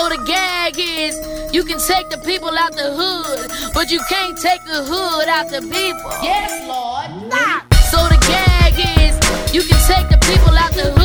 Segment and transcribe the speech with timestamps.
[0.00, 1.14] So the gag is
[1.52, 5.50] you can take the people out the hood, but you can't take the hood out
[5.50, 6.12] the people.
[6.22, 7.28] Yes, Lord.
[7.28, 7.60] Nah.
[7.92, 9.12] So the gag is
[9.52, 10.99] you can take the people out the hood,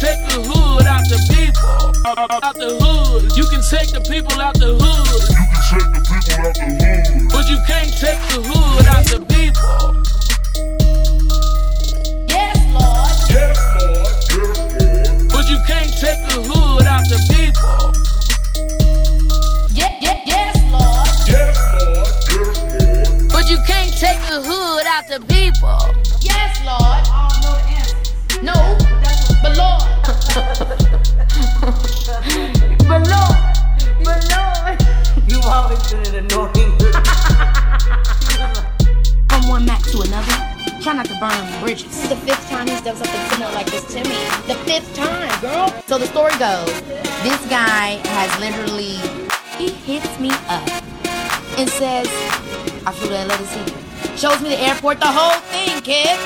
[0.00, 1.92] but you can't take the hood out the depot.
[3.36, 4.40] You can take the people.
[4.40, 8.20] Out the hood, you can take the people out the hood, but you can't take
[8.30, 9.96] the hood out the people.
[12.28, 13.10] Yes, Lord.
[13.30, 15.28] Yes, Lord.
[15.30, 18.07] But you can't take the hood out the people.
[41.20, 41.88] Burn bridges.
[41.88, 44.18] This is the fifth time he's done something similar like this to me.
[44.46, 45.68] The fifth time, girl.
[45.86, 46.66] So the story goes,
[47.22, 48.96] this guy has literally,
[49.58, 50.66] he hits me up
[51.58, 52.06] and says,
[52.86, 53.74] I flew to Atlanta City.
[54.16, 56.18] Shows me the airport, the whole thing, kid.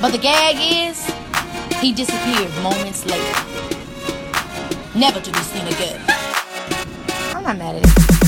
[0.00, 1.04] But the gag is,
[1.80, 3.34] he disappeared moments later.
[4.94, 6.00] Never to be seen again.
[7.34, 8.21] I'm not mad at it.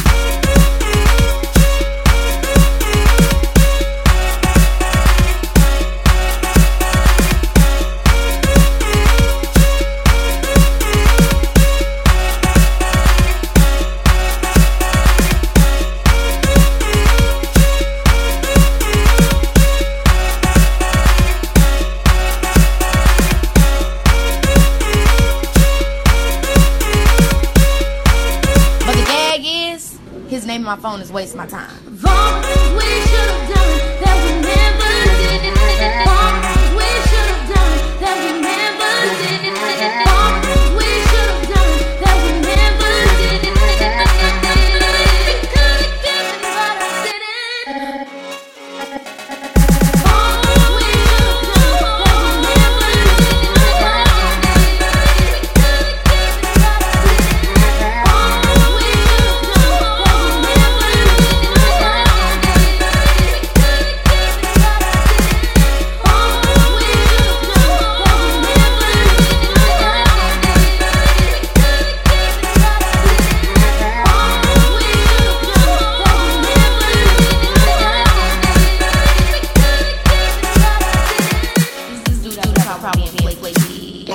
[30.58, 31.74] Name on my phone is wasting my time.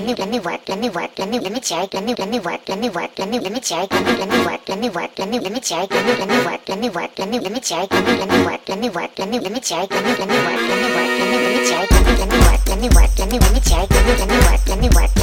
[0.10, 2.30] Me let me work, let me work, let me let me check, let me let
[2.30, 4.68] me work, let me work, let me let me check, let me let me work,
[4.68, 6.90] let me work, let me let me check, let me let me work, let me
[6.90, 9.30] work, let me let me check, let me let me work, let me work, let
[9.30, 11.54] me let me check, let me let me work, let me work, let me let
[11.54, 13.90] me check, let me let me work, let me work, let me let me check,
[13.90, 15.19] let me let me work, let me work,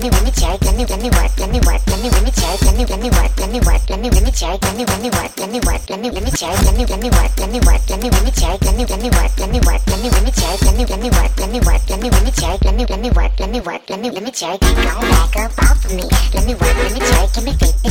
[0.00, 2.08] let me let me check, let me let me work, let me work, let me
[2.08, 4.30] let me check, let me let me work, let me work, let me let me
[4.32, 6.72] check, let me let me work, let me work, let me let me check, let
[6.72, 9.00] me let me work, let me work, let me let me check, let me let
[9.00, 11.36] me work, let me work, let me let me check, let me let me work,
[11.36, 13.60] let me work, let me let me check, let me let me work, let me
[13.60, 14.60] work, let me let me check.
[14.60, 16.04] Go back up off of me.
[16.32, 17.90] Let me work, let me check, give me fit the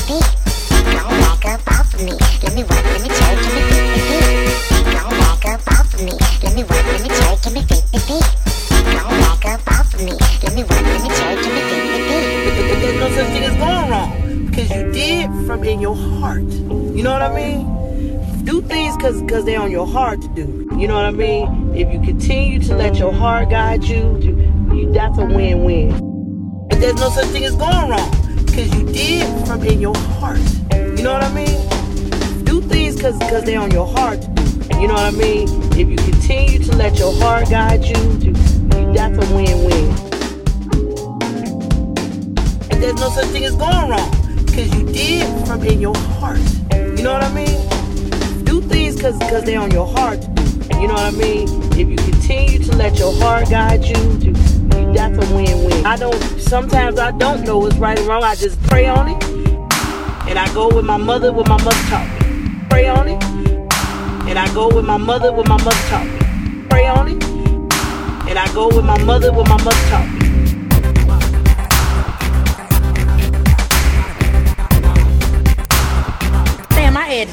[16.00, 16.44] heart.
[16.44, 18.44] You know what I mean?
[18.46, 20.69] Do things because because they're on your heart to do.
[20.78, 21.74] You know what I mean?
[21.75, 26.68] If you continue to let your heart guide you, you, that's a win-win.
[26.69, 28.12] But there's no such thing as going wrong
[28.46, 30.40] because you did from in your heart.
[30.74, 32.44] You know what I mean?
[32.45, 34.22] Do things because because they're on your heart.
[34.80, 35.48] You know what I mean?
[35.74, 38.34] If you continue to let your heart guide you, you
[38.94, 39.90] that's a win-win.
[42.72, 44.19] And there's no such thing as going wrong
[44.50, 46.40] because you did from in your heart.
[46.74, 48.44] You know what I mean?
[48.44, 50.22] Do things because because they're on your heart.
[50.80, 51.48] You know what I mean?
[51.74, 54.34] If you continue to let your heart guide you, you
[54.94, 55.86] that's a win-win.
[55.86, 56.19] I don't.
[56.40, 58.24] Sometimes I don't know what's right and wrong.
[58.24, 59.24] I just pray on it,
[60.28, 61.31] and I go with my mother.
[61.31, 62.66] With my mother taught me.
[62.69, 63.24] Pray on it,
[64.28, 65.31] and I go with my mother.
[65.31, 66.66] With my mother taught me.
[66.69, 67.24] Pray on it,
[68.30, 69.31] and I go with my mother.
[69.31, 70.19] With my mother taught me.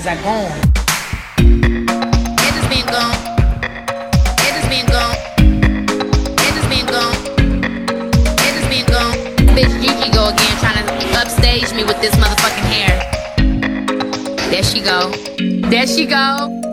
[0.07, 0.61] Are gone.
[1.37, 3.19] Been gone.
[4.71, 5.17] Been gone.
[6.69, 7.19] Been gone.
[8.69, 9.17] Been gone.
[9.57, 12.95] Bitch Gigi go again trying to upstage me with this motherfucking hair.
[14.49, 15.11] There she go.
[15.71, 16.66] There she go.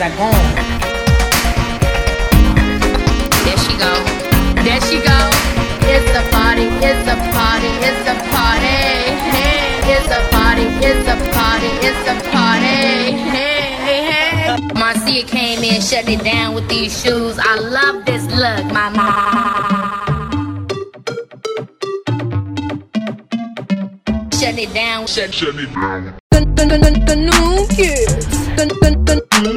[0.00, 0.54] Damn, my edges are gone.
[3.44, 3.92] There she go.
[4.64, 5.18] There she go.
[5.92, 6.66] It's a party.
[6.80, 7.68] It's a party.
[7.84, 8.80] It's a party.
[9.28, 10.64] Hey, it's a party.
[10.80, 11.70] It's a party.
[11.84, 13.12] It's a party.
[13.28, 14.68] Hey, hey, hey.
[14.74, 17.38] Marcia came in, shut it down with these shoes.
[17.38, 20.16] I love this look, my mama.
[24.32, 25.06] Shut it down.
[25.06, 26.14] Shut, shut it down.
[26.30, 28.26] The new kids.
[28.56, 29.19] The new kids.
[29.40, 29.56] That,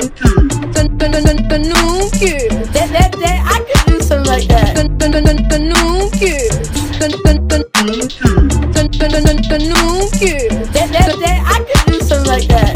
[2.94, 4.76] that, that, I could do something like that.
[4.76, 5.20] The new
[6.10, 6.70] kids.
[9.00, 10.70] The new kids.
[10.72, 12.72] That, that, that, I could do something like that.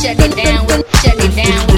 [0.00, 0.70] Shut it down.
[0.70, 1.68] And shut it down.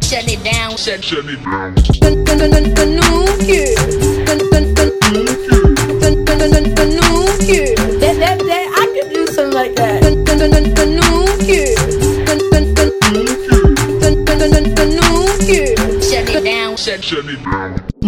[0.00, 0.76] Shut it down.
[0.76, 1.79] Shut, shut it down.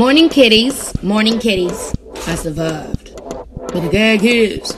[0.02, 1.94] Morning kitties, morning kitties.
[2.26, 3.14] I survived.
[3.70, 4.74] But the gag is,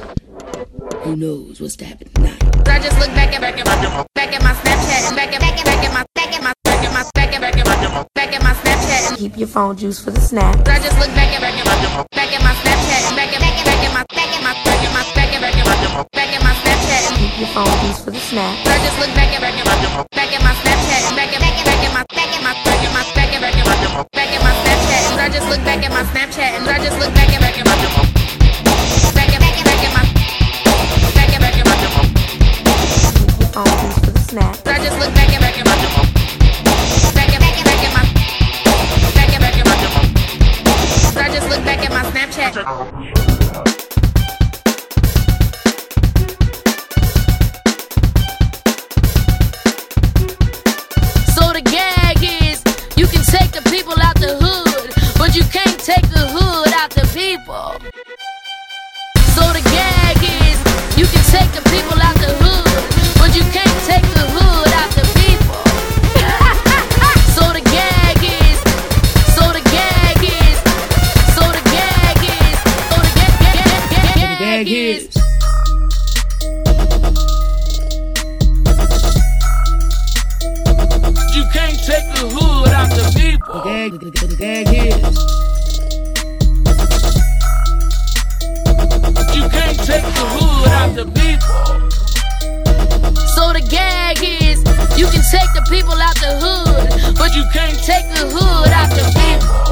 [1.00, 2.44] who knows what's to happen tonight.
[2.69, 5.56] I just look back at back at my back at my Snapchat back at back
[5.56, 8.05] at back at my back at my back at my back at back at my
[8.12, 10.61] back at my Snapchat Keep your phone juice for the snack.
[10.69, 13.56] I just look back at back at my back at my Snapchat back at back
[13.56, 16.05] at back at my back at my back at my back at back at my
[16.12, 18.61] back at my Snapchat Keep your phone juice for the snack.
[18.69, 21.24] I just look back at back at my back at my Snapchat back
[25.54, 27.76] look back at my Snapchat and I just look back at back at my
[29.14, 30.02] back at back at back at my
[31.14, 31.76] back at back at my
[32.42, 33.62] Keep your
[34.02, 34.66] for the snack.
[34.66, 35.76] I just look back at back at my
[37.14, 38.02] back at back at back at my
[39.14, 39.76] back at back at my
[41.22, 43.94] I just look back at my Snapchat.
[82.28, 83.54] the hood out the people.
[83.54, 84.97] The gag, is.
[89.35, 91.64] You can't take the hood out the people.
[93.35, 94.59] So the gag is,
[94.99, 98.90] you can take the people out the hood, but you can't take the hood out
[98.90, 99.64] the people.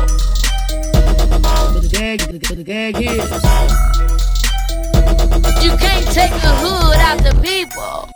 [1.73, 3.31] But the gag, the gag is.
[5.65, 8.13] You can't take the hood out the people.